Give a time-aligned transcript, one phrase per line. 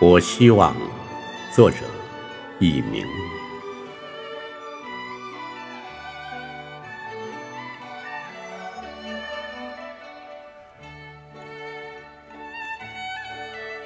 [0.00, 0.76] 我希望，
[1.52, 1.78] 作者
[2.60, 3.04] 佚名。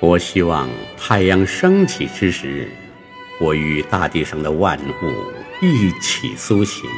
[0.00, 2.68] 我希望太阳升起之时，
[3.40, 6.90] 我与大地上的万物一起苏醒，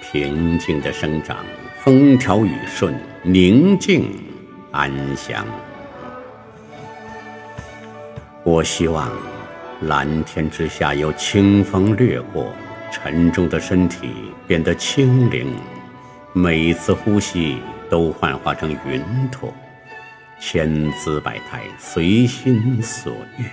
[0.00, 1.36] 平静的生长，
[1.78, 4.10] 风调雨顺，宁静
[4.72, 5.46] 安详。
[8.44, 9.08] 我希望
[9.82, 12.52] 蓝天之下有清风掠过，
[12.90, 14.10] 沉重的身体
[14.48, 15.54] 变得轻灵，
[16.32, 19.54] 每一次呼吸都幻化成云朵，
[20.40, 23.44] 千姿百态，随心所欲。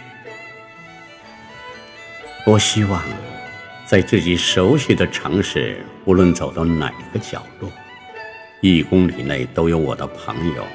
[2.47, 2.99] 我希望
[3.85, 7.71] 在自己熟悉的城市，无论走到哪个角落，
[8.59, 10.65] 一公里内都有我的朋友，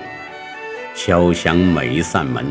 [0.94, 2.46] 敲响每一扇门。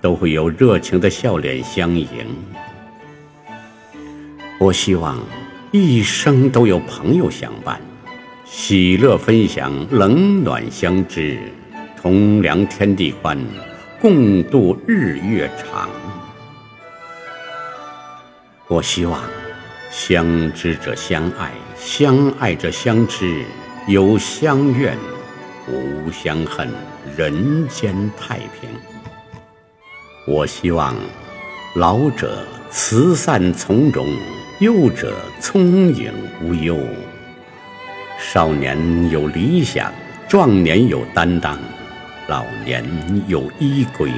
[0.00, 2.08] 都会有热情的笑脸相迎。
[4.58, 5.18] 我希望
[5.70, 7.80] 一生都有朋友相伴，
[8.44, 11.38] 喜乐分享，冷暖相知，
[12.00, 13.38] 同量天地宽，
[14.00, 15.88] 共度日月长。
[18.68, 19.22] 我希望
[19.90, 23.44] 相知者相爱，相爱者相知，
[23.86, 24.96] 有相怨，
[25.68, 26.68] 无相恨，
[27.16, 28.70] 人间太平。
[30.32, 30.94] 我希望
[31.74, 34.06] 老者慈善从容，
[34.60, 36.78] 幼者聪颖无忧，
[38.16, 39.92] 少年有理想，
[40.28, 41.58] 壮年有担当，
[42.28, 42.84] 老年
[43.26, 44.08] 有依归。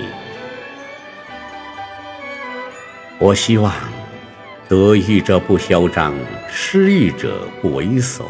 [3.19, 3.73] 我希望
[4.69, 6.15] 得意者不嚣张，
[6.47, 8.25] 失意者不猥琐，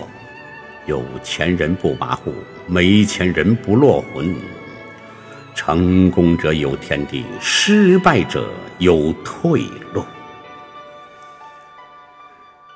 [0.86, 2.32] 有钱人不跋扈，
[2.68, 4.32] 没钱人不落魂。
[5.54, 10.04] 成功者有天地，失败者有退路。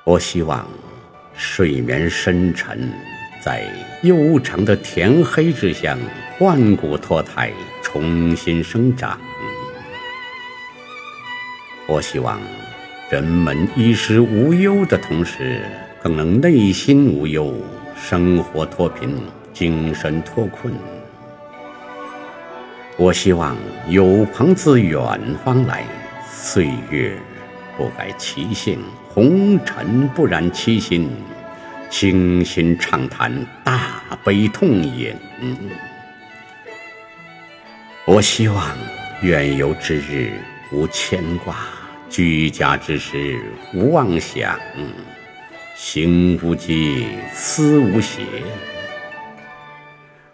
[0.03, 0.65] 我希望
[1.33, 2.91] 睡眠深沉，
[3.43, 3.63] 在
[4.03, 5.97] 悠长的天黑之下，
[6.37, 7.51] 换骨脱胎，
[7.81, 9.19] 重新生长。
[11.87, 12.39] 我希望
[13.09, 15.61] 人们衣食无忧的同时，
[16.01, 17.53] 更能内心无忧，
[17.95, 19.09] 生活脱贫，
[19.51, 20.73] 精神脱困。
[22.99, 23.55] 我希望
[23.87, 24.99] 有朋自远
[25.45, 25.83] 方来，
[26.27, 27.15] 岁月
[27.77, 31.07] 不改其性，红尘不染其心，
[31.91, 33.31] 倾心畅谈，
[33.63, 35.15] 大悲痛饮。
[38.05, 38.75] 我希望
[39.21, 40.31] 远游之日
[40.71, 41.55] 无牵挂，
[42.09, 43.39] 居家之时
[43.75, 44.59] 无妄想，
[45.75, 48.23] 行无羁，思无邪。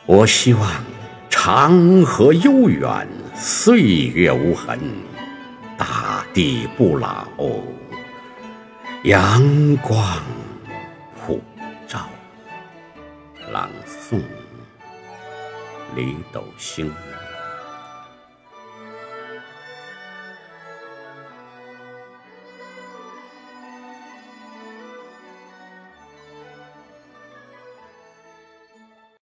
[0.06, 0.72] 我希望。
[1.46, 3.06] 长河悠远，
[3.36, 4.80] 岁月无痕，
[5.78, 7.28] 大地不老，
[9.04, 10.24] 阳光
[11.20, 11.42] 普
[11.86, 12.08] 照。
[13.52, 14.22] 朗诵：
[15.98, 16.90] 李斗星。